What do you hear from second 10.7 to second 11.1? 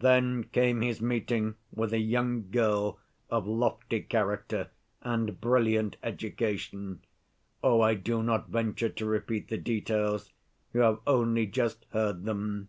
you have